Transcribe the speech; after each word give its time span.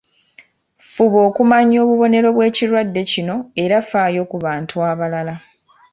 Fuba 0.91 1.17
okumanya 1.29 1.77
obubonero 1.83 2.27
bw’ekirwadde 2.35 3.01
kino 3.11 3.35
era 3.63 3.75
faayo 3.89 4.23
ku 4.31 4.37
bantu 4.45 4.75
abalala. 4.91 5.35